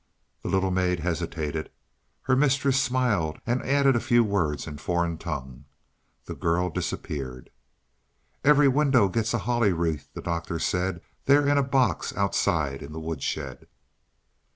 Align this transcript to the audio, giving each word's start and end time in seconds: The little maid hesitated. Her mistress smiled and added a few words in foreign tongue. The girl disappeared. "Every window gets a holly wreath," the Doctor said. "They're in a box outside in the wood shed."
The 0.41 0.49
little 0.49 0.71
maid 0.71 1.01
hesitated. 1.01 1.69
Her 2.23 2.35
mistress 2.35 2.81
smiled 2.81 3.39
and 3.45 3.61
added 3.61 3.95
a 3.95 3.99
few 3.99 4.23
words 4.23 4.65
in 4.65 4.79
foreign 4.79 5.19
tongue. 5.19 5.65
The 6.25 6.33
girl 6.33 6.71
disappeared. 6.71 7.51
"Every 8.43 8.67
window 8.67 9.09
gets 9.09 9.31
a 9.35 9.45
holly 9.45 9.73
wreath," 9.73 10.07
the 10.15 10.21
Doctor 10.23 10.57
said. 10.57 11.01
"They're 11.25 11.47
in 11.47 11.59
a 11.59 11.63
box 11.63 12.17
outside 12.17 12.81
in 12.81 12.93
the 12.93 12.99
wood 12.99 13.21
shed." 13.21 13.67